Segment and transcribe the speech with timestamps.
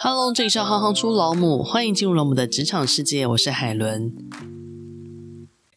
[0.00, 4.14] Hello，这里是行行出老母，欢迎进入老母的职场世界，我是海伦。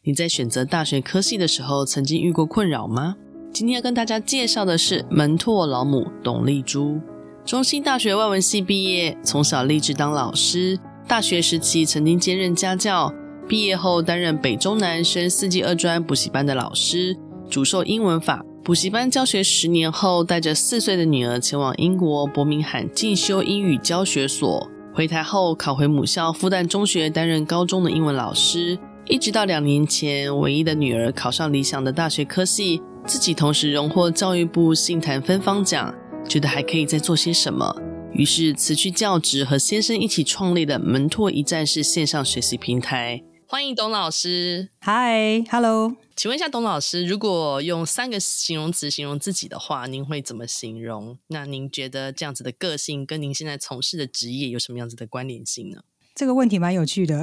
[0.04, 3.16] 你在选择大学科系的时候，曾经遇过困扰吗？
[3.52, 7.00] 今天要跟大家介绍的是门拓老母董丽珠，
[7.44, 10.78] 中兴大学外文系毕业，从小立志当老师，
[11.08, 13.12] 大学时期曾经兼任家教，
[13.48, 17.16] 毕业后担任北中南升四季二专补习班的老师，
[17.50, 18.44] 主授英文法。
[18.64, 24.70] 补习班教学十年后，带着四岁的女儿前往英国伯明翰进修英语教学所。
[24.94, 28.78] 回台后考回母校复旦中学，担任高中的英文老师。
[29.06, 35.92] 一直到两年前，唯一的女儿考上理想的大学科系，自己同时荣获教育部杏坛分芳奖，
[36.28, 37.74] 觉得还可以再做些什么，
[38.12, 43.24] 于是辞去教职，和先生一起创立了门拓一站式线上学习平台。
[43.52, 44.70] 欢迎董老师。
[44.80, 45.94] Hi，Hello。
[46.16, 51.18] 请问一下，董老师，如果用三个形容词形容自己的话，您会怎么形容？
[51.26, 55.82] 那您觉得这样子的个性跟您现在从事的职业有什么样子的关联性呢？
[56.14, 57.22] 这个问题蛮有趣的，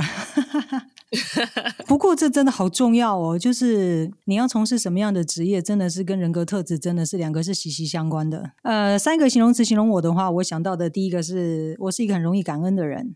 [1.87, 3.39] 不过这真的好重要哦。
[3.39, 8.51] 就是你要从事什么样的职业，真的是跟人格特质真的是两个是息息相关的。
[8.61, 13.15] 呃，三个形容词形容我的话，我想到的第一个是我是一个很容易感恩的人。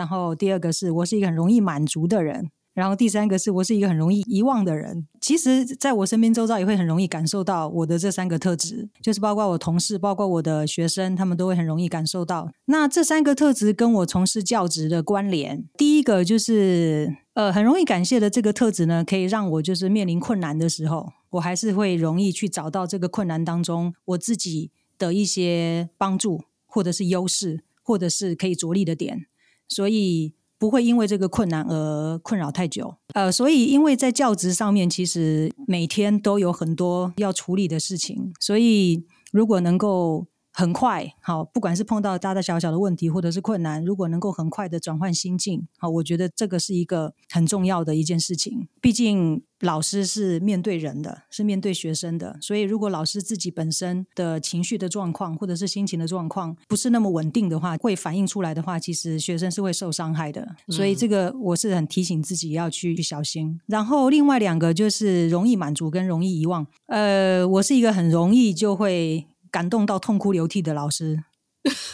[0.00, 5.06] 然后第二个是我是一个很容易满足的人，然后第三个是我是一个很容易遗忘的人。
[5.20, 12.50] 其实，在我身边周遭也会很容易感受到我的这三个特质，就是包括我同事，包括我的学生，他们都会很容易感受到。
[12.64, 29.26] 那这三个特质跟我从事教职的关联，第一个就是呃，很容易感谢的这个特质呢，可以让我就是面临困难的时候，我还是会容易去找到这个困难当中我自己的一些帮助，或者是优势，或者是可以着力的点。
[29.70, 40.26] 所以不会因为这个困难而困扰太久，呃，所以因为在教职上面，其实每天都有很多要处理的事情，所以如果能够。
[40.52, 48.68] 很快，好，不管是碰到大大小小的问题或者是困难，如果能够很快的转换心境，好，我觉得这个是一个很重要的一件事情。
[48.80, 60.56] 毕竟老师是面对人的，是面对学生的，所以如果老师自己本身的情绪的状况或者是心情的状况不是那么稳定的话，会反映出来的话，其实学生是会受伤害的。
[60.68, 63.60] 所以这个我是很提醒自己要去去小心。
[63.66, 66.66] 然后另外两个就是容易满足跟容易遗忘。
[66.86, 69.26] 呃，我是一个很容易就会。
[69.50, 71.24] 感动到痛哭流涕的老师，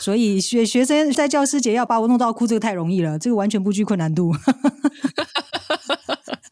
[0.01, 4.33] 所以学学生在教师节要把我弄到哭，这个太容易了，这个完全不具困难度。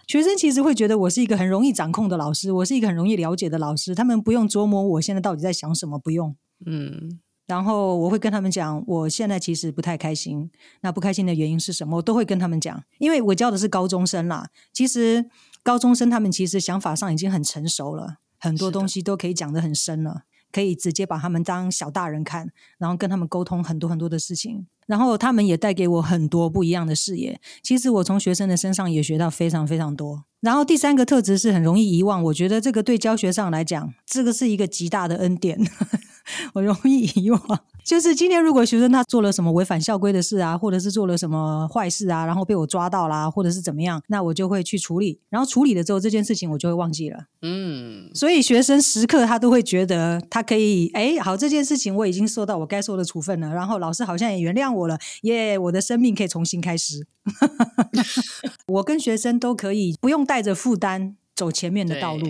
[0.07, 6.37] 学生其实会觉得我是一个很容易掌控的老师，我是一个很容易了解的老师，他们不用琢磨我现在到底在想什么，不用。
[6.65, 10.51] 嗯，然后我会跟他们讲，我现在其实不太开心，
[10.83, 11.97] 那不开心的原因是什么？
[11.97, 14.49] 我都会跟他们讲，因为我教的是高中生啦。
[14.73, 15.29] 其实
[15.65, 20.23] 高中生他们其实想法上已经很成熟了，很多东西都可以讲得很深了。
[20.55, 22.49] 可以直接把他们当小大人看，
[22.79, 27.41] 然后跟他们沟通很多很多的事情，然后他们也带给我很多不一样的视野。
[27.61, 30.23] 其实我从学生的身上也学到非常非常多。
[30.41, 35.59] 然后第三个特质是很容易遗忘，我觉得这个对教学上来讲，这个是一个极大的恩典。
[36.55, 37.41] 我容易遗忘，
[37.85, 45.21] 就是今天如果学生他做了什么违反校规的事啊，或者是做了什么坏事啊，然后被我抓到啦，或者是怎么样，那我就会去处理。
[45.29, 47.27] 然后处理了之后，这件事情我就会忘记了。
[47.43, 57.07] 嗯，所以学生时刻他都会觉得他可以，哎，好，这件事情我已经受到我该受的处分了，然后老师好像也原谅我了，耶，我的生命可以重新开始。
[58.69, 62.29] 我跟学生都可以不用带着负担走前面的道路。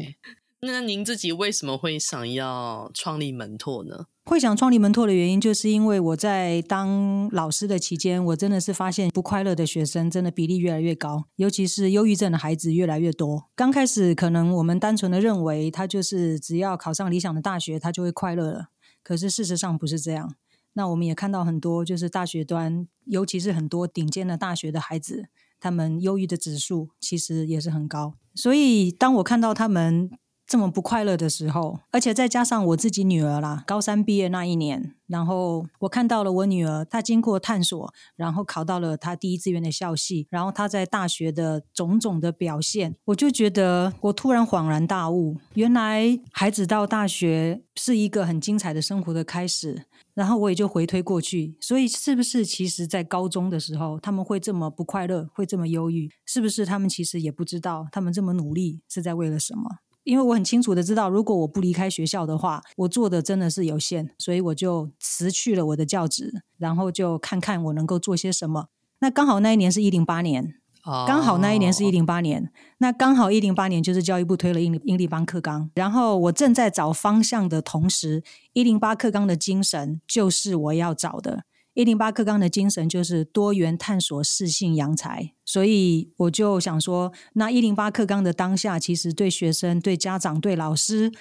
[0.61, 4.07] 那您自己为什么会想要创立门拓呢？
[4.27, 13.51] 会想创立门拓的原因，就是因为我在当老师的期间，我真的是发现不快乐的学生真的比例越来越高，尤其是忧郁症的孩子越来越多。
[13.55, 18.69] 刚开始可能我们单纯的认为他就是只要考上理想的大学，他就会快乐了。
[19.03, 20.35] 可是事实上不是这样。
[20.73, 25.27] 那我们也看到很多就是大学端，尤其是很多顶尖的大学的孩子，
[25.61, 28.15] 他们忧郁的指数其实也是很高。
[28.35, 30.11] 所以当我看到他们。
[30.47, 59.79] 这么不快乐的时候，而且再加上我自己女儿啦，高三毕业那一年，然后我看到了我女儿，她经过探索，然后考到了她第一志愿的校系，然后她在大学的种种的表现，我就觉得我突然恍然大悟，原来孩子到大学是一个很精彩的生活的开始，然后我也就回推过去，所以是不是其实在高中的时候他们会这么不快乐，会这么忧郁，是不是他们其实也不知道他们这么努力是在为了什么？
[60.05, 68.69] 因为我很清楚的知道，如果我不离开学校的话，我做的真的是有限，所以我就辞去了我的教职，然后就看看我能够做些什么。
[69.01, 70.55] 那刚好那一年是一零八年，
[70.85, 78.23] 哦，刚好那一年是一零八年，那刚好一零八年就是教育部推了英英利班课纲，然后我正在找方向的同时，
[78.53, 81.45] 一零八课纲的精神就是我要找的。
[81.75, 91.13] 一零八课纲的精神就是多元探索、适性扬才，所以我就想说，那一零八课纲的当下，其实对学生、对家长、对老师。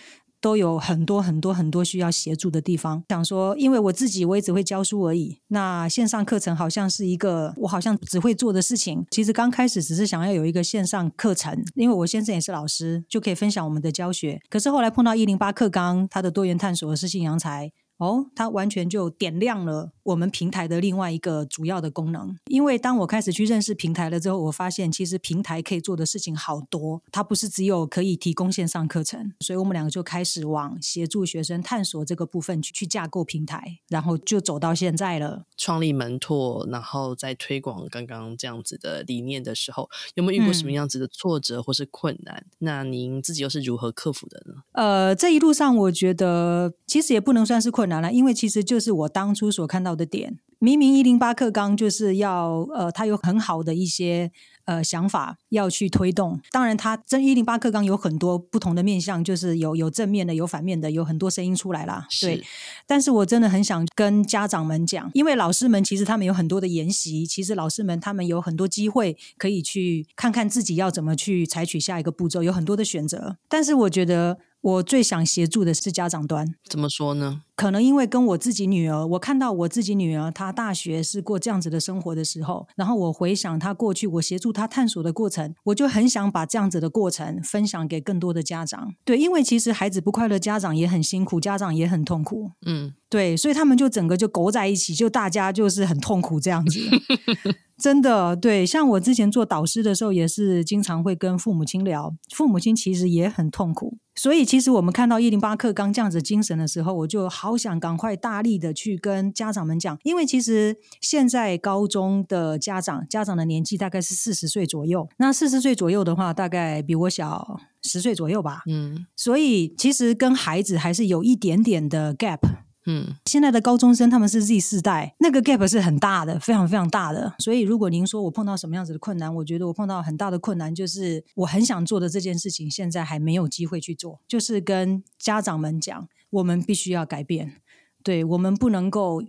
[0.43, 3.01] 都有很多很多很多需要协助的地方。
[3.07, 9.05] 想说，因为我自己我也只会教书而已，那线上课程好像是一个我好像只会做的事情。
[9.09, 14.41] 其实刚开始只是想要有一个线上课程，因为我先生也是老师，就可以分享我们的教学。
[14.49, 17.71] 可是后来碰到一零八课纲，它的多元探索、适性扬才。
[17.99, 22.35] 哦，它完全就点亮了我们平台的另外一个主要的功能。
[22.45, 29.33] 因为当我开始去认识平台了之后，我发现其实平台可以做的事情好多，它不是只有可以提供线上课程。
[29.39, 35.45] 所以我们两个就开始往协助学生探索这个部分去去架构平台，然后就走到现在了。
[35.57, 42.35] 创立门拓，然后在推广刚刚这样子的理念的时候，有没有遇过什么样子的挫折或是困难？
[42.35, 44.55] 嗯、那您自己又是如何克服的呢？
[44.73, 48.11] 呃，这一路上我觉得其实也不能算是困难了。
[48.11, 54.31] 因为其实就是我当初所看到的点，明明一零八课纲就是要呃，他有很好的一些
[54.65, 56.39] 呃想法要去推动。
[56.51, 62.07] 当然，他这一零八课纲有很多不同的面向，就是有有正面的，有反面的，有很多声音出来啦。
[62.21, 62.41] 对，
[62.87, 73.37] 但是我真的很想跟家长们讲，因为老师们其实他们有很多的研习，其实老师们他们有很多机会可以去看看自己要怎么去采取下一个步骤，有很多的选择。
[73.49, 74.37] 但是我觉得。
[74.63, 77.41] 我最想协助的是家长端，怎么说呢？
[77.55, 88.95] 可能因为跟我自己女儿，我看到我自己女儿她大学是过这样子的生活的时候，然后我回想她过去我协助她探索的过程，我就很想把这样子的过程分享给更多的家长。
[89.03, 92.51] 对，因为其实孩子不快乐，家长也很辛苦，家长也很痛苦。
[92.65, 96.79] 嗯，对，所以他们就整个就勾在一起，就大家就是很痛苦这样子。
[97.83, 103.97] 真的，对，像我之前做导师的时候，也是经常会跟父母亲聊，父母亲其实也很痛苦。
[104.15, 118.61] 所以，其实我们看到一零八课刚这样子精神的时候，我就好想赶快大力的去跟家长们讲，因为其实现在高中的家长，家长的年纪大概是四十岁左右，那四十岁左右的话，大概比我小十岁左右吧。
[118.69, 122.39] 嗯，所以其实跟孩子还是有一点点的 gap。
[122.85, 127.33] 嗯，现在的高中生他们是 Z 世代，那个 gap 是很大的，非常非常大的。
[127.39, 134.19] 所以如果您说我碰到什么样子的困难，我觉得我碰到很大的困难就是我很想做的这件事情，现在还没有机会去做。
[134.27, 137.61] 就是跟家长们讲，我们必须要改变，
[138.03, 139.23] 对，我们不能够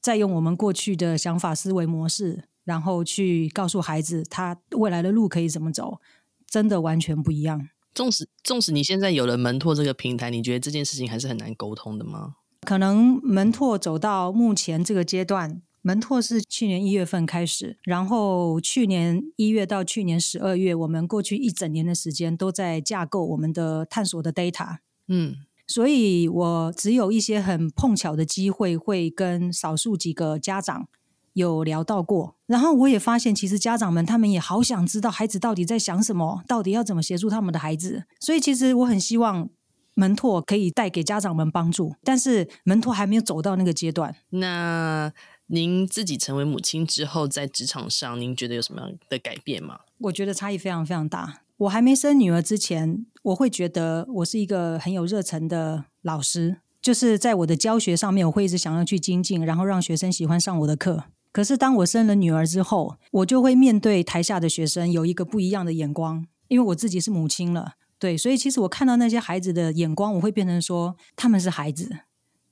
[0.00, 5.98] 再用我们过去的想法思维模式，然后去告诉孩子他未来的路可以怎么走，
[6.46, 7.68] 真的完全不一样。
[7.92, 12.36] 纵使纵使你现在有了门拓这个平台，你觉得这件事情还是很难沟通的吗？
[12.66, 24.76] 可能门拓走到目前这个阶段，门拓是去年一月份开始，然后去年一月到去年十二月，我们过去一整年的时间都在架构我们的探索的 data。
[25.08, 25.36] 嗯，
[25.66, 30.86] 所以我只有一些很碰巧的机会，会跟少数几个家长
[31.32, 39.48] 有聊到过，然后我也发现，其实家长们他们也好想知道孩子到底在想什么，到底要怎么协助他们的孩子，所以其实我很希望。
[39.94, 44.14] 门拓可以带给家长们帮助，但是门拓还没有走到那个阶段。
[44.30, 45.12] 那
[45.46, 49.80] 您自己成为母亲之后，在职场上，您觉得有什么样的改变吗？
[49.98, 51.42] 我觉得差异非常非常大。
[51.58, 61.04] 我还没生女儿之前，我会觉得我是一个很有热忱的老师，就是在我的教学上面，我会一直想要去精进，然后让学生喜欢上我的课。
[61.32, 67.74] 可是当我生了女儿之后，我就会面对台下的学生有一个不一样的眼光，因为我自己是母亲了。
[68.00, 71.98] 对，所以其实我看到那些孩子的眼光，我会变成说他们是孩子。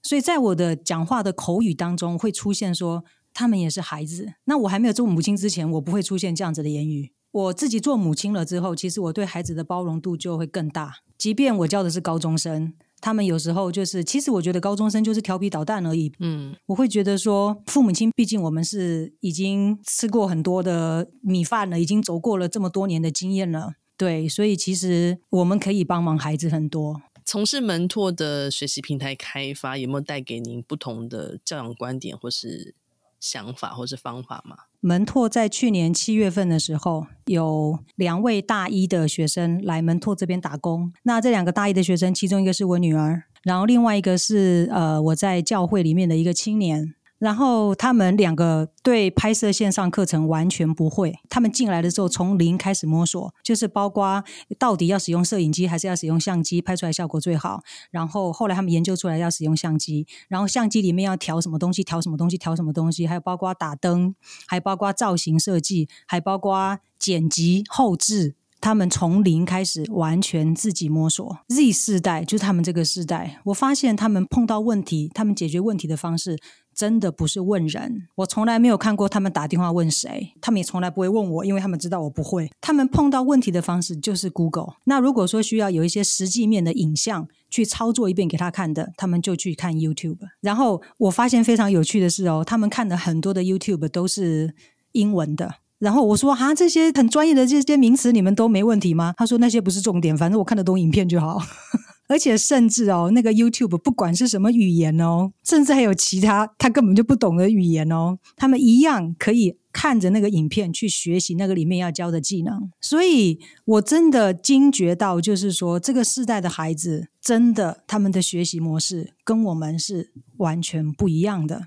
[0.02, 3.02] 所以在我的讲话的口语当中，会出现说
[3.32, 4.34] 他们也是孩子。
[4.44, 7.12] 那我还没有做母亲之前，我不会出现这样子的言语。
[7.32, 10.92] 我自己做母亲了之后，其实我对孩子的包容度就会更大。
[11.16, 16.12] 即便我教的是高中生，他们有时候就是，其实我觉得高中生就是调皮捣蛋而已。
[16.20, 23.74] 嗯，我会觉得说，父母亲毕竟我们是已经吃过很多的米饭了，已经走过了这么多年的经验了。
[23.98, 27.02] 对，所以其实我们可以帮忙孩子很多。
[27.24, 32.74] 从事门拓的学习平台开发，有没有带给您不同的教养观点，或是
[33.20, 34.56] 想法，或是方法吗？
[34.80, 40.92] 门拓在去年七月份的时候，有两位大一的学生来门拓这边打工。
[41.02, 46.94] 那这两个大一的学生，其中一个是我女儿，然后另外一个是呃我在教会里面的一个青年。
[47.18, 51.18] 然后他们两个对拍摄线上课程完全不会。
[51.28, 54.22] 他们进来的时候从零开始摸索，就是包括
[54.58, 57.62] 到底要使用摄影机还是要使用相机，拍出来效果最好。
[57.90, 64.14] 然后后来他们研究出来要使用相机，然后相机里面要调什么东西，调什么东西，调什么东西，还有包括打灯，
[64.46, 68.36] 还包括造型设计，还包括剪辑后置。
[68.60, 71.38] 他们从零开始，完全自己摸索。
[71.46, 76.36] Z 世代就是他们这个世代，我发现他们碰到问题，他们解决问题的方式。
[76.78, 82.48] 真的不是问人，我从来没有看过他们打电话问谁，他们也从来不会问我，因为他们知道我不会。
[82.60, 84.74] 他们碰到问题的方式就是 Google。
[84.84, 90.18] 那如果说需要有一些实际面的影像去操作一遍给他看的，他们就去看 YouTube。
[90.40, 94.54] 然后我发现非常有趣的是哦，他们看的很多的 YouTube 都是
[94.92, 95.56] 英文的。
[95.80, 99.14] 然后我说啊，这些很专业的这些名词你们都没问题吗？
[99.16, 101.40] 他说那些不是重点，反正我看得懂影片就好。
[102.08, 112.70] 而且甚至哦，那个 YouTube 不管是什么语言哦，甚至还有其他他根本就不懂的语言哦，他们一样可以看着那个影片去学习那个里面要教的技能。
[112.80, 121.66] 所以我真的惊觉到，就是说这个世代的孩子真的他们的学习模式跟我们是完全不一样的。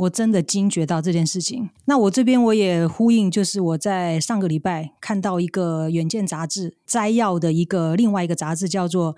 [0.00, 1.70] 我真的惊觉到这件事情。
[1.86, 9.16] 那我这边我也呼应，就是我在上个礼拜看到一个《远见》杂志摘要的一个另外一个杂志，叫做。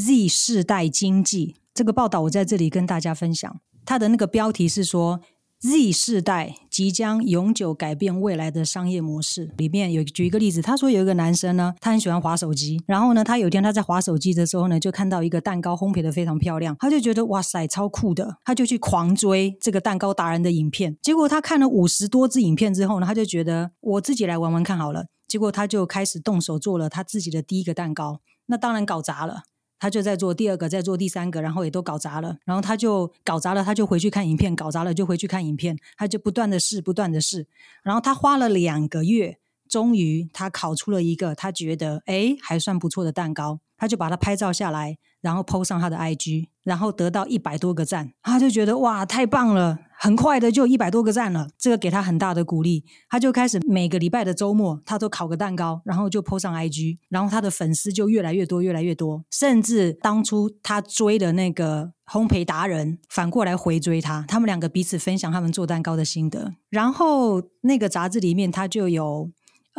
[0.00, 3.60] Z 世代经济这个报道，我在这里跟大家分享。
[3.84, 5.20] 它的那个标题是说
[5.60, 9.52] ，Z 世代即将永久改变未来的商业模式。
[9.58, 20.96] 里面有举一个例子，他说有一个男生呢，他很喜欢滑手机，然后呢，他有一天他在滑手机的时候呢，就看到一个蛋糕烘焙的非常漂亮，他就觉得哇塞，超酷的，他就去狂追这个蛋糕达人的影片。
[21.02, 25.04] 结果他看了五十多支影片之后呢，他就觉得我自己来玩玩看好了。
[25.28, 29.42] 结果他就开始动手做了他自己的第一个蛋糕，那当然搞砸了。
[29.80, 32.36] 他就在做第二个，在做第三个，然后也都搞砸了。
[32.44, 35.76] 然后他就搞砸了，他就回去看影片；搞砸了就回去看影片。
[35.96, 37.48] 他就不断的试，不断的试。
[37.82, 43.60] 然后他花了两个月，终于他烤出了一个他觉得诶还算不错的蛋糕。
[43.80, 48.12] 他就把它拍照下来，然后 PO 上他的 IG，然后得到一百多个赞。
[48.22, 49.78] 他就觉得哇，太棒了！
[49.98, 52.84] 很快的就一百多个赞了，这个给他很大的鼓励。
[53.08, 59.24] 他就开始每个礼拜的周末，他都烤个蛋糕，然后就 PO 上 IG，然后他的粉丝就越来越多，越来越多。
[59.30, 66.52] 甚至当初他追的那个烘焙达人，反过来回追他，他们两个彼此分享他们做蛋糕的心得。
[66.68, 69.30] 然后那个杂志里面，他就有。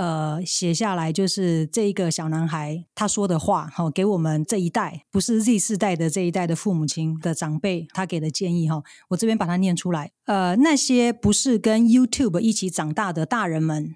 [0.01, 10.12] 呃，写下来就是这一个小男孩他说的话，哈，给我们这一代不是 Z 世代的这一代的父母亲的长辈，他给的建议，哈，我这边把它念出来。
[10.25, 13.96] 呃，那些不是跟 YouTube 一起长大的大人们，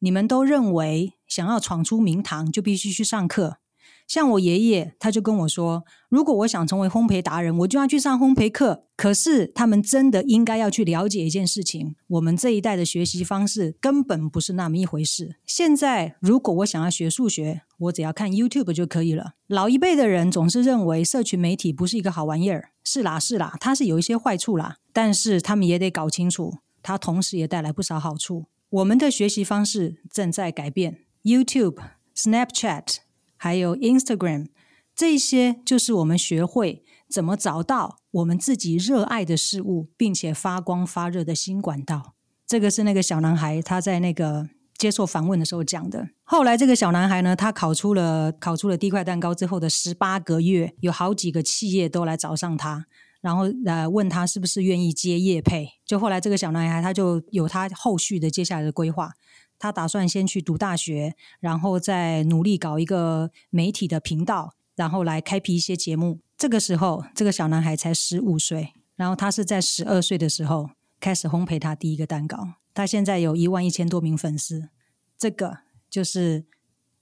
[0.00, 3.58] 你们都认为想要闯出名堂就必须去上课。
[4.06, 15.36] 像我爷爷，他就跟我说：“如果我想成为烘焙达人，我就要去上烘焙课。”可是他们真的应该要去了解一件事情：我们这一代的学习方式根本不是那么一回事。
[15.44, 19.32] 现在，如果我想要学数学，我只要看 YouTube 就可以了。
[19.48, 24.76] 老一辈的人总是认为社群媒体不是一个好玩意儿，是啦是啦，它是有一些坏处啦。
[24.92, 28.46] 但是他们也得搞清楚，它同时也带来不少好处。
[28.70, 31.76] 我们的学习方式正在改变，YouTube、
[32.16, 33.05] Snapchat。
[33.46, 34.48] 还有 Instagram，
[34.92, 42.14] 这些就是我们学会怎么找到我们自己热爱的事物，并且发光发热的新管道。
[42.44, 46.08] 这个是那个小男孩他在那个接受访问的时候讲的。
[46.24, 52.86] 后来这个小男孩呢，他考出了考出了第一块蛋糕之后的十八个月，有好几个企业都来找上他，
[53.20, 55.68] 然后呃问他是不是愿意接业配。
[55.86, 59.12] 就后来这个小男孩他就有他后续的接下来的规划。
[59.58, 66.20] 他打算先去读大学，然后再努力搞一个媒体的频道，然后来开辟一些节目。
[66.36, 70.70] 这个时候，这个小男孩才十五岁，然后他是在十二岁的时候
[71.00, 72.54] 开始烘焙他第一个蛋糕。
[72.74, 74.68] 他现在有一万一千多名粉丝。
[75.16, 76.44] 这个就是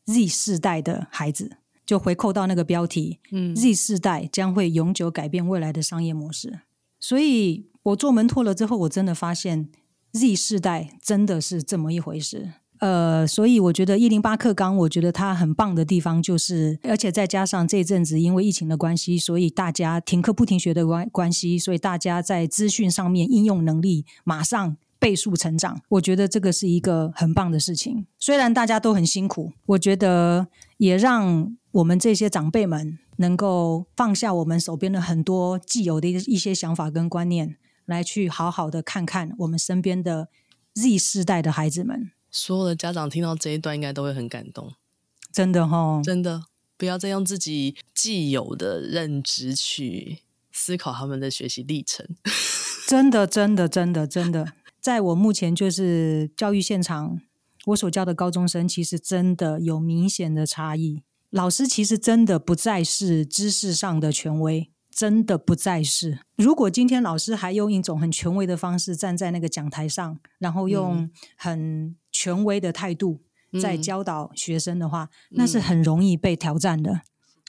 [0.06, 6.60] Z 世代的孩子，就回扣到那个标题，嗯，Z 世代将会永久改变未来的商业模式。
[7.00, 9.68] 所以我做门托了之后，我真的发现。
[10.14, 28.06] Z 世代真的是这么一回事，呃，所以我觉得一零八课纲，我觉得它很棒的地方就是，而且再加上这阵子因为疫情的关系，所以大家停课不停学的关关系，所以大家在资讯上面应用能力马上倍数成长，我觉得这个是一个很棒的事情。
[28.20, 37.56] 虽然大家都很辛苦，我觉得也让我们这些长辈们能够放下我们手边的很多既有的一些想法跟观念。
[37.86, 40.28] 来去好好的看看我们身边的
[40.74, 44.72] Z 世代的孩子们，所有的家长听到这一段应该都会很感动，
[45.32, 46.44] 真的哈、哦，真的
[46.76, 52.06] 不要再用自己既有的认知去思考他们的学习历程，
[52.88, 57.20] 真的，真的，真的，真的，在我目前就是教育现场，
[57.66, 64.70] 我所教的高中生其实真的有明显的差异，老师其实真的不再是知识上的权威。
[64.94, 66.20] 真的不再是。
[66.36, 73.22] 如果今天老师还用一种很权威的方式站在那个讲台上，然后用很权威的态度
[73.60, 77.00] 在教导学生的话，嗯、那是很容易被挑战的，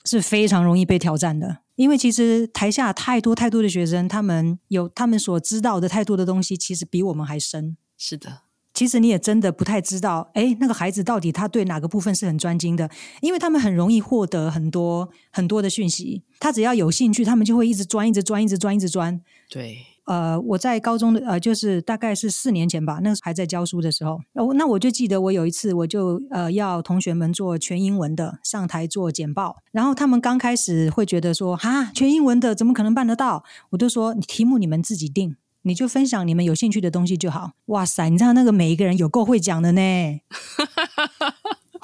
[0.04, 1.58] 是非常容易被挑战的。
[1.76, 7.76] 因为其实台下太多太多的学生，他们有他们所知道的太多的东西，其实比我们还深。
[7.98, 8.42] 是的，
[8.76, 12.88] 其实你也真的不太知道，哎，那个孩子到底他对哪个部分是很专精的？
[13.22, 19.18] 因为他们很容易获得很多很多的讯息，他只要有兴趣，他们就会一直钻，一直钻，一直钻，一直钻。
[19.48, 19.78] 对。
[20.04, 33.42] 呃，我在高中的呃，就是大概是四年前吧，那时候还在教书的时候，哦，那我就记得我有一次，我就呃要同学们做全英文的上台做简报，然后他们刚开始会觉得说，哈，全英文的怎么可能办得到？
[33.70, 35.34] 我就说，题目你们自己定，
[35.66, 37.50] 你就分享你们有兴趣的东西就好。
[37.66, 39.80] 哇塞，你知道那个每一个人有够会讲的呢。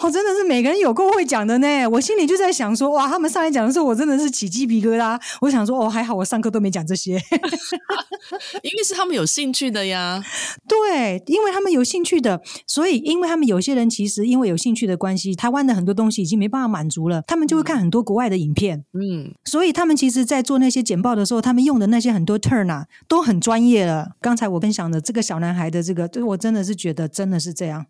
[0.02, 1.86] 哦，真的是每个人有够会讲的呢！
[1.86, 5.20] 我心里就在想说，哇，他们上来讲的时候，我真的是起鸡皮疙瘩。
[5.40, 7.12] 我想说，哦，还好我上课都没讲这些，
[8.62, 10.20] 因为是他们有兴趣的呀。
[10.66, 18.84] 对，因为他们有兴趣的，所以因为他们有些人其实因为有兴趣的关系，台湾的很多东西已经没办法满足了，他们就会看很多国外的影片。
[18.94, 24.16] 嗯，所以他们其实，在做那些简报的时候，他们用的那些很多 turn 啊，都很专业了。
[24.20, 27.86] 刚才我分享的这个小男孩的这个，我真的是觉得真的是这样。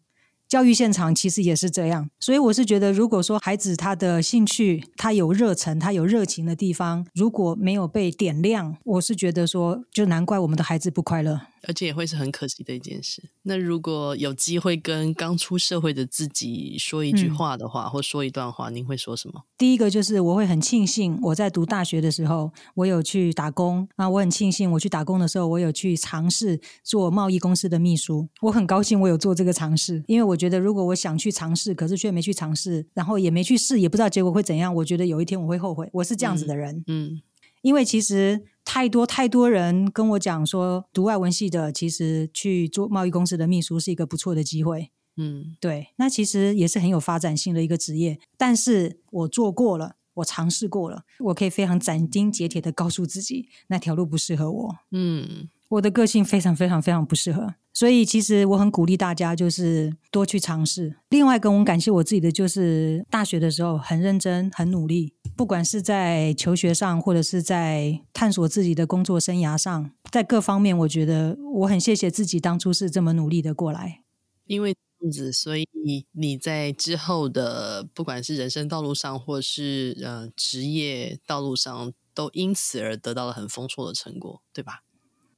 [0.53, 11.41] 教育现场其实也是这样，所以我是觉得，如果说孩子他的兴趣、他有热忱、他有热情的地方，如果没有被点亮，我是觉得说，就难怪我们的孩子不快乐。
[11.67, 13.23] 而且也会是很可惜的一件事。
[13.43, 19.45] 那如果有机会跟刚出社会的自己说一句话的话，嗯、或说一段话，您会说什么？
[19.57, 24.09] 第一个就是我会很庆幸我在读大学的时候，我有去打工啊。
[24.09, 28.29] 我很庆幸我去打工的时候，我有去尝试做贸易公司的秘书。
[28.41, 34.75] 我很高兴我有做这个尝试，因为我觉得如果我想去尝试，可是却没去尝试，然后也没去试，也不知道结果会怎样。
[34.75, 35.89] 我觉得有一天我会后悔。
[35.93, 36.83] 我是这样子的人。
[36.87, 37.15] 嗯。
[37.15, 37.23] 嗯
[37.63, 44.91] 因为其实太多太多人跟我讲说，读外文系的其实去做贸易公司的秘书是一个不错的机会。
[45.17, 48.19] 嗯，对，那其实也是很有发展性的一个职业。
[48.39, 54.77] 但是我做过了，我尝试过了，我可以非常斩钉截铁的告诉自己，那条路不适合我。
[54.91, 57.55] 嗯，我的个性非常非常非常不适合。
[57.75, 60.97] 所以其实我很鼓励大家，就是多去尝试。
[61.09, 74.03] 另外，跟我感谢我自己的，就是大学的时候很认真、很努力，不管是在求学上，或者是在探索自己的工作生涯上，在各方面，我觉得我很谢谢自己当初是这么努力的过来。
[74.47, 75.67] 因为这样子，所以
[76.13, 84.83] 你在之后的不管是人生道路上，或是呃职业道路上，都因此而得到了很丰硕的成果，对吧？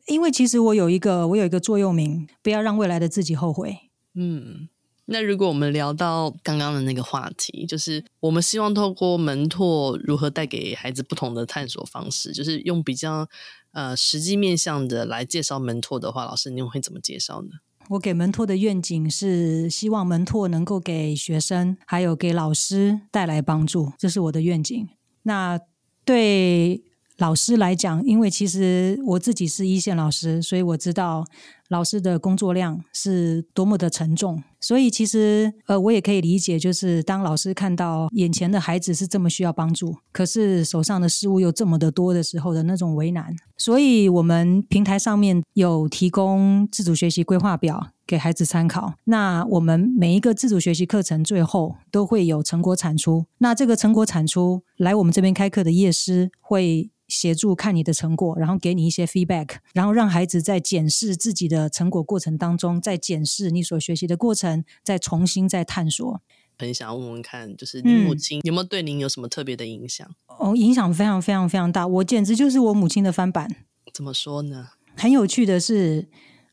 [0.07, 3.91] 因为其实我有一个，我有一个座右铭，不要让未来的自己后悔。
[4.15, 4.69] 嗯，
[5.07, 13.27] 那如果我们聊到刚刚的那个话题，就是我们希望透过门拓如何带给孩子不同的探索方式，就是用比较
[13.73, 17.49] 呃实际面向的来介绍门拓的话，老师您会怎么介绍呢？
[17.91, 24.89] 我给门拓的愿景是希望门拓能够给学生还有给老师带来帮助，这是我的愿景。
[25.23, 25.59] 那
[26.05, 26.83] 对。
[27.19, 31.25] 老师来讲，因为其实我自己是一线老师，所以我知道
[31.69, 34.43] 老师的工作量是多么的沉重。
[34.61, 43.37] 所以其实，呃，我也可以理解，就是当老师看到眼前的孩子是这么需要帮助，可是手上的事物又这么的多的时候的那种为难。
[43.59, 48.95] 所以我们平台上面有提供自主学习规划表给孩子参考。
[49.05, 53.27] 那我们每一个自主学习课程最后都会有成果产出。
[53.39, 56.91] 那这个成果产出来我们这边开课的业师会。
[57.15, 66.21] 协助看你的成果，然后给你一些 feedback，然后让孩子在检视自己的成果过程当中，再检视你所学习的过程，再重新再探索。
[66.59, 70.09] 很想问问看，就是你母亲有没有对您有什么特别的影响？
[70.41, 73.49] 嗯、哦，影响非常非常非常大，我简直就是我母亲的翻版。
[73.93, 74.69] 怎么说呢？
[74.97, 76.09] 很有趣的是，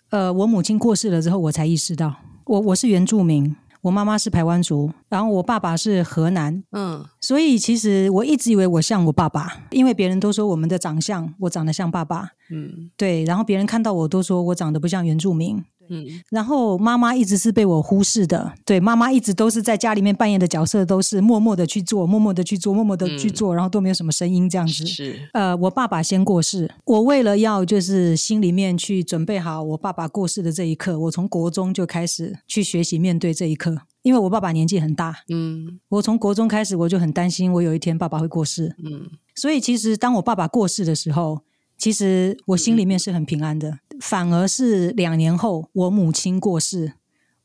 [0.10, 3.56] 呃，我母亲过世了之后，我才意识到，我我是原住民。
[3.82, 15.64] 我妈妈是台湾族，然后我爸爸是河南，嗯，所以其实我一直以为我像我爸爸，因为别人都说我们的长相，我长得像爸爸，嗯，对，然后别人看到我都说我长得不像原住民。
[15.92, 24.86] 嗯，然后妈妈一直是被我忽视的，对，妈妈一直都是在家里面扮演的角色，都是默默的去做，默默的去做，默默的去做，嗯、然后都没有什么声音这样子。
[24.86, 41.42] 是，呃，我爸爸先过世，我为了要就是心里面去准备好我爸爸过世的这一刻，我从国中就开始去学习面对这一刻，因为我爸爸年纪很大，嗯，我从国中开始我就很担心我有一天爸爸会过世，嗯，所以其实当我爸爸过世的时候，
[41.78, 43.70] 其实我心里面是很平安的。
[43.70, 46.94] 嗯反而是两年后，我母亲过世，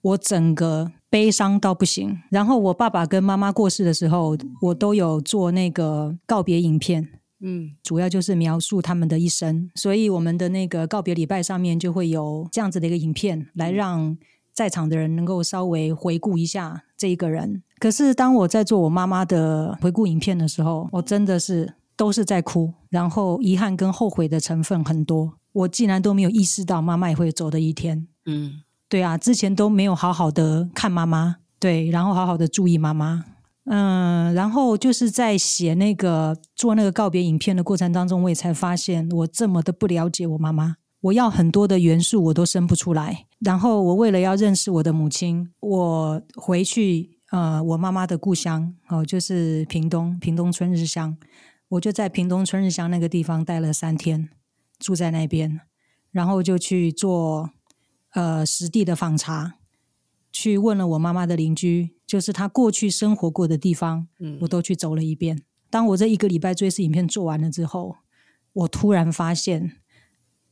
[0.00, 2.18] 我整个悲伤到不行。
[2.30, 7.08] 然后我爸爸跟妈妈过世的时候，我都有做那个告别影片，
[7.40, 9.70] 嗯，主要就是描述他们的一生。
[9.74, 14.16] 所以我们的那个告别礼拜上面就会有这样子的一个影片，来让
[14.54, 17.62] 在场的人能够稍微回顾一下这一个人。
[17.78, 25.34] 可是当我在做我妈妈的回顾影片的时候，我真的是都是在哭，然后遗憾跟后悔的成分很多。
[25.56, 28.06] 我竟然都没有意识到妈妈也会走的一天。
[28.26, 33.24] 嗯，对啊，之前都没有好好的看妈妈，对，然后好好的注意妈妈。
[33.64, 40.76] 嗯，然后就是在写那个做那个告别影片的过程当中，我也才发现我这么的不了解我妈妈。
[41.00, 43.26] 我要很多的元素我都生不出来。
[43.40, 51.16] 然后我为了要认识我的母亲，我回去呃我妈妈的故乡哦，就是屏东屏东春日乡，
[51.70, 54.28] 我就在屏东春日乡那个地方待了三天，
[54.78, 55.60] 住在那边，
[56.10, 57.50] 然后就去做
[58.12, 59.54] 呃实地的访查，
[60.32, 61.96] 去问了我妈妈的邻居。
[62.06, 64.06] 就是她过去生活过的地方，
[64.42, 65.42] 我都去走了一遍。
[65.68, 67.96] 当我这一个礼拜追思影片做完了之后，
[68.52, 69.72] 我突然发现，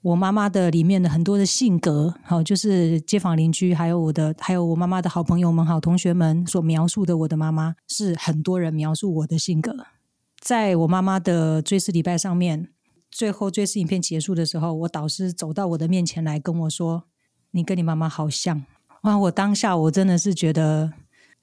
[0.02, 9.86] 我妈妈的里面的很多的性格，好，就是街坊邻居，还有我的，还有我妈妈的好朋友们、好同学们所描述的我的妈妈，是很多人描述我的性格。
[10.40, 12.73] 在我妈妈的追思礼拜上面，
[13.14, 17.04] 最后追思影片结束的时候，我导师走到我的面前来跟我说
[17.52, 18.64] ：“你跟你妈妈好像。”
[19.02, 19.16] 哇！
[19.16, 20.92] 我当下我真的是觉得。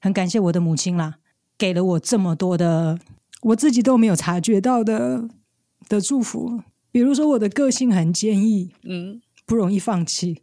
[0.04, 1.20] 很感谢我的母亲啦，
[1.60, 2.98] 给了我这么多的
[3.44, 5.30] 我自己都没有察觉到的
[5.88, 6.64] 的祝福。
[6.92, 10.42] 比如说，我的个性很坚毅，嗯，不容易放弃，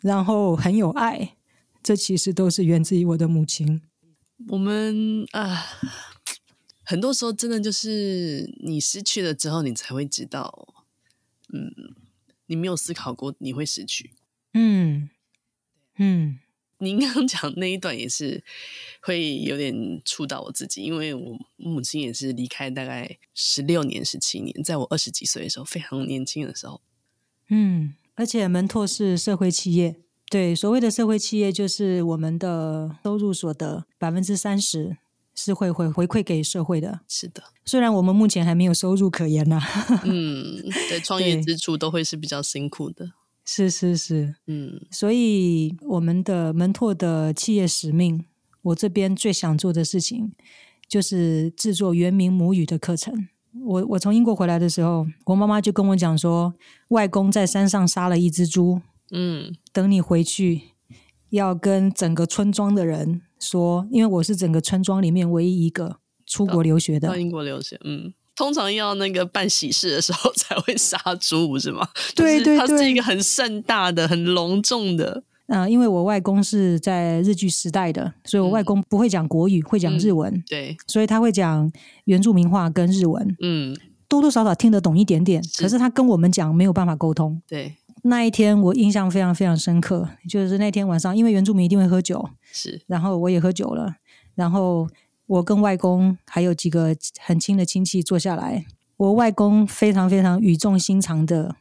[0.00, 1.34] 然后很有爱，
[1.82, 3.82] 这其实都是源自于我的母亲。
[4.48, 5.62] 我们啊，
[6.88, 10.74] 很多时候真的就是你失去了之后，你才会知道，
[11.52, 11.94] 嗯，
[12.46, 14.12] 你没有思考过你会失去，
[14.54, 15.10] 嗯
[15.98, 16.38] 嗯。
[16.80, 18.42] 您刚刚讲那一段也是
[19.02, 26.80] 会有点触到我自己，因为我母亲也是离开大概十六年、十七年，在我二十几岁的时候，非常年轻的时候。
[27.50, 29.96] 嗯，而且门拓是社会企业，
[30.30, 34.96] 对，所谓的社会企业就是我们的收入所得百分之三十
[35.38, 37.00] 是会回回馈给社会的。
[37.06, 40.02] 是的，虽然我们目前还没有收入可言呐、啊。
[40.04, 43.12] 嗯，对，创业之初都会是比较辛苦的。
[43.44, 48.24] 是是是，嗯，所以我们的门拓的企业使命，
[48.62, 50.32] 我这边最想做的事情
[50.88, 53.28] 就是制作原名母语的课程。
[53.64, 56.52] 我我从英国回来的时候，我妈妈就跟我讲说，
[56.88, 58.80] 外公在山上杀了一只猪，
[59.12, 60.60] 嗯，等你回去
[61.30, 68.12] 要跟整个村庄的人说，因为我是整个村庄里面唯一一个出国留学的，到英国留学，嗯。
[68.36, 71.84] 通常要那个办喜事的时候 才会杀猪，不是吗？
[72.14, 75.24] 对对对，它是一个很盛大的、很隆重的。
[75.48, 80.44] 嗯、呃，因为我外公是在日据时代的，所以我外公不会讲国语，嗯、会讲日文、嗯。
[80.46, 81.68] 对，所以他会讲
[82.04, 83.36] 原住民话跟日文。
[83.40, 87.42] 嗯，多多少少听得懂一点点，是可是他跟我们讲没有办法沟通。
[87.48, 93.96] 对，那一天我印象非常非常深刻，就是那天晚上，因为原住民一定会喝酒，是，然后我也喝酒了，
[94.34, 94.88] 然后。
[95.28, 98.64] 我跟外公还有几个很亲的亲戚坐下来，
[98.96, 101.56] 我外公非常非常语重心长的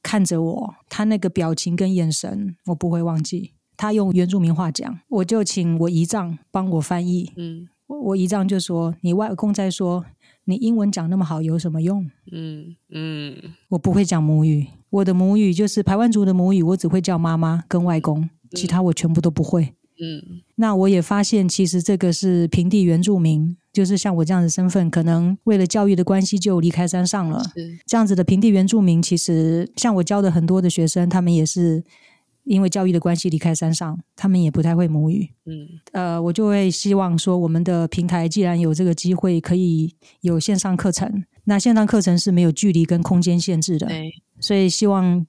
[0.00, 3.54] 看着我，他那个表情跟眼神我不会忘记。
[3.76, 7.32] 他用原住民话讲，我就请我姨丈帮我翻译。
[7.34, 10.04] 嗯，我我姨丈就说：“你外公在说，
[10.44, 13.36] 你英文讲那么好有什么用？”嗯嗯，
[13.70, 19.74] 我不会讲母语，我的母语就是排湾族的母语，我只会叫妈妈跟外公，其他我全部都不会。
[19.98, 27.42] 嗯，那我也发现，其实这个是平地原住民，就是像我这样的身份，可能为了教育的关系就离开山上了。
[27.86, 31.82] 这样子的平地原住民，其实像我教的很多的学生，他们也是
[32.44, 35.30] 因为教育的关系离开山上，他们也不太会母语。
[35.46, 43.86] 嗯，呃，我就会希望说，我们的平台既然有这个机会，可以有线上课程，那线上课程是没有距离跟空间限制的。
[43.86, 44.10] 对，
[44.42, 45.26] 所以希望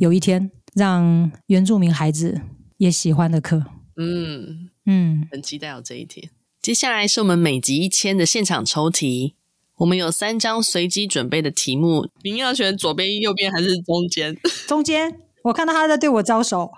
[0.00, 2.40] 有一天让原住民孩子
[2.78, 3.62] 也喜欢的课。
[3.96, 6.30] 嗯嗯，很期待有这一天。
[6.60, 9.34] 接下来是我们每集一千的现场抽题，
[9.76, 14.36] 我们有三张随机准备的题目，您要选左边、右边还是中间？
[14.66, 15.20] 中间。
[15.44, 16.72] 我看到他在对我招手。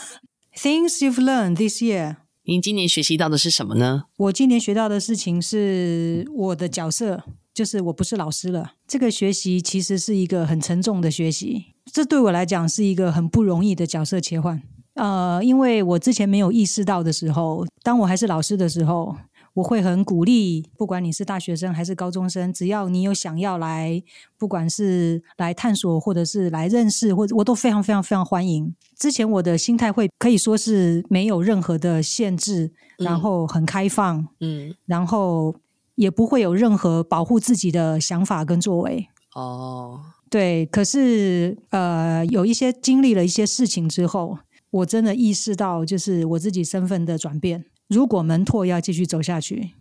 [0.54, 2.16] Things you've learned this year。
[2.42, 4.04] 您今年学习到的是什么呢？
[4.16, 8.72] 我今年学到的事情是我的角色，就是我不是老师了。
[8.86, 14.62] 这个学习其实是一个很沉重的学习，这对我来讲是一个很不容易的角色切换。
[14.94, 19.16] 呃，因为我之前没有意识到的时候，当我还是老师的时候，
[19.54, 24.02] 我会很鼓励，不管你是大学生还是高中生，只要你有想要来，
[24.36, 28.74] 不管是来探索或者是来认识，或者我都非常非常非常欢迎。
[28.98, 35.54] 之前我的心态会可以说是没有任何的限制，然后很开放，嗯，然后
[36.00, 39.06] 也不会有任何保护自己的想法跟作为。
[39.34, 44.38] 哦，对，可是呃，有一些经历了一些事情之后。
[44.72, 47.64] 我真的意识到，就是我自己身份的转变。
[47.88, 49.72] 如果门拓要继续走下去，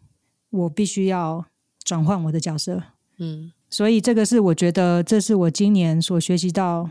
[0.50, 1.46] 我必须要
[1.84, 2.82] 转换我的角色。
[3.20, 6.90] 嗯，所以这个是我觉得这是我今年所学习到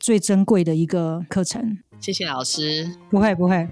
[0.00, 1.78] 最珍贵的一个课程。
[2.00, 3.68] 谢谢老师，不会不会，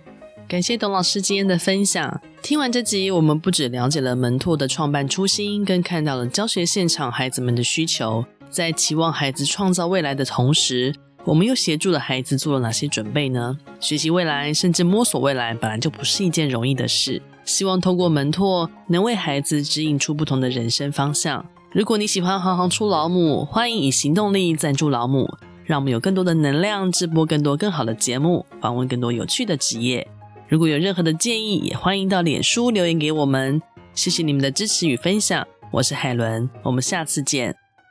[0.46, 2.20] 感谢董老师今天的分享。
[2.42, 13.56] 听完这集，我们不只了解了门拓的创办初心，更看到了教学现场孩子们的需求，在期望孩子创造未来的同时，我们又协助了孩子做了哪些准备呢？
[13.80, 17.22] 学习未来，甚至摸索未来，本来就不是一件容易的事。
[17.46, 21.44] 希望透过门拓，能为孩子指引出不同的人生方向。
[21.72, 25.28] 如果你喜欢行行出老母，欢迎以行动力赞助老母，
[25.64, 30.06] 让我们有更多的能量，直播更多更好的节目，访问更多有趣的职业。
[30.48, 33.60] 如果有任何的建议，也欢迎到脸书留言给我们。
[33.94, 37.63] 谢谢你们的支持与分享，我是海伦，我们下次见。